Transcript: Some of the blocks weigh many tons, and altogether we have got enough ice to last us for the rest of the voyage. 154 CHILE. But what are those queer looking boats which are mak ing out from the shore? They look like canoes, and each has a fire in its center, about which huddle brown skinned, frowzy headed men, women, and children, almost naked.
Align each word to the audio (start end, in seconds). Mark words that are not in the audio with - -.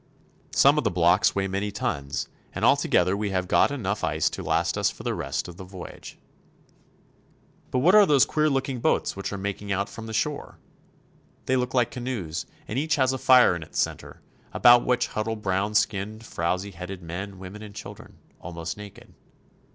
Some 0.49 0.79
of 0.79 0.83
the 0.83 0.89
blocks 0.89 1.35
weigh 1.35 1.47
many 1.47 1.69
tons, 1.71 2.27
and 2.55 2.65
altogether 2.65 3.15
we 3.15 3.29
have 3.29 3.47
got 3.47 3.69
enough 3.69 4.03
ice 4.03 4.31
to 4.31 4.41
last 4.41 4.75
us 4.75 4.89
for 4.89 5.03
the 5.03 5.13
rest 5.13 5.47
of 5.47 5.57
the 5.57 5.63
voyage. 5.63 6.17
154 7.69 7.69
CHILE. 7.69 7.69
But 7.69 7.79
what 7.85 7.93
are 7.93 8.07
those 8.07 8.25
queer 8.25 8.49
looking 8.49 8.79
boats 8.79 9.15
which 9.15 9.31
are 9.31 9.37
mak 9.37 9.61
ing 9.61 9.71
out 9.71 9.89
from 9.89 10.07
the 10.07 10.13
shore? 10.13 10.57
They 11.45 11.55
look 11.55 11.75
like 11.75 11.91
canoes, 11.91 12.47
and 12.67 12.79
each 12.79 12.95
has 12.95 13.13
a 13.13 13.19
fire 13.19 13.55
in 13.55 13.61
its 13.61 13.79
center, 13.79 14.21
about 14.53 14.87
which 14.87 15.05
huddle 15.05 15.35
brown 15.35 15.75
skinned, 15.75 16.23
frowzy 16.25 16.71
headed 16.71 17.03
men, 17.03 17.37
women, 17.37 17.61
and 17.61 17.75
children, 17.75 18.17
almost 18.39 18.77
naked. 18.77 19.13